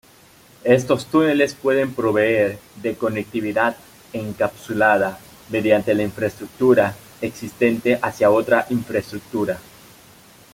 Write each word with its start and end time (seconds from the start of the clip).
Estos 0.63 1.05
túneles 1.05 1.53
pueden 1.53 1.93
proveer 1.93 2.57
de 2.81 2.95
conectividad 2.95 3.75
encapsulada 4.13 5.19
mediante 5.51 5.93
la 5.93 6.01
infraestructura 6.01 6.95
existente 7.21 7.99
hacia 8.01 8.31
otra 8.31 8.65
infraestructura. 8.71 9.59